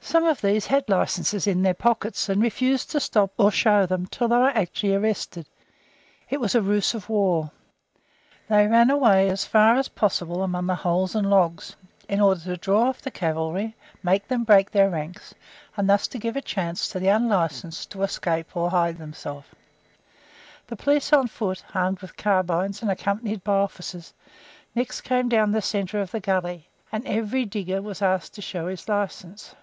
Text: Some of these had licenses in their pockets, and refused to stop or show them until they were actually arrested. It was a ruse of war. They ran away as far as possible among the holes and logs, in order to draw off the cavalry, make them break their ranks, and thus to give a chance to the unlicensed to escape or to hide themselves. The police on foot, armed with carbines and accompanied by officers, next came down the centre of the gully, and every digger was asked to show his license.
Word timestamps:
Some 0.00 0.24
of 0.24 0.40
these 0.40 0.64
had 0.68 0.88
licenses 0.88 1.46
in 1.46 1.60
their 1.60 1.74
pockets, 1.74 2.30
and 2.30 2.40
refused 2.40 2.90
to 2.92 2.98
stop 3.00 3.30
or 3.36 3.50
show 3.50 3.84
them 3.84 4.04
until 4.04 4.28
they 4.28 4.36
were 4.38 4.48
actually 4.48 4.94
arrested. 4.94 5.50
It 6.30 6.40
was 6.40 6.54
a 6.54 6.62
ruse 6.62 6.94
of 6.94 7.10
war. 7.10 7.50
They 8.48 8.66
ran 8.66 8.88
away 8.88 9.28
as 9.28 9.44
far 9.44 9.74
as 9.74 9.88
possible 9.88 10.42
among 10.42 10.64
the 10.64 10.76
holes 10.76 11.14
and 11.14 11.28
logs, 11.28 11.76
in 12.08 12.22
order 12.22 12.40
to 12.40 12.56
draw 12.56 12.88
off 12.88 13.02
the 13.02 13.10
cavalry, 13.10 13.76
make 14.02 14.26
them 14.28 14.44
break 14.44 14.70
their 14.70 14.88
ranks, 14.88 15.34
and 15.76 15.90
thus 15.90 16.08
to 16.08 16.18
give 16.18 16.36
a 16.36 16.40
chance 16.40 16.88
to 16.88 16.98
the 16.98 17.08
unlicensed 17.08 17.90
to 17.90 18.02
escape 18.02 18.56
or 18.56 18.68
to 18.70 18.76
hide 18.76 18.96
themselves. 18.96 19.48
The 20.68 20.76
police 20.76 21.12
on 21.12 21.28
foot, 21.28 21.62
armed 21.74 22.00
with 22.00 22.16
carbines 22.16 22.80
and 22.80 22.90
accompanied 22.90 23.44
by 23.44 23.58
officers, 23.58 24.14
next 24.74 25.02
came 25.02 25.28
down 25.28 25.52
the 25.52 25.60
centre 25.60 26.00
of 26.00 26.12
the 26.12 26.20
gully, 26.20 26.66
and 26.90 27.06
every 27.06 27.44
digger 27.44 27.82
was 27.82 28.00
asked 28.00 28.32
to 28.36 28.40
show 28.40 28.68
his 28.68 28.88
license. 28.88 29.54